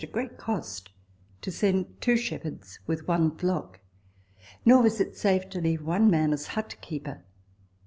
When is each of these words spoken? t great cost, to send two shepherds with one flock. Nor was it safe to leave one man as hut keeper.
t 0.01 0.07
great 0.07 0.35
cost, 0.35 0.89
to 1.41 1.51
send 1.51 2.01
two 2.01 2.17
shepherds 2.17 2.79
with 2.87 3.07
one 3.07 3.37
flock. 3.37 3.79
Nor 4.65 4.81
was 4.81 4.99
it 4.99 5.15
safe 5.15 5.47
to 5.49 5.61
leave 5.61 5.85
one 5.85 6.09
man 6.09 6.33
as 6.33 6.47
hut 6.47 6.75
keeper. 6.81 7.23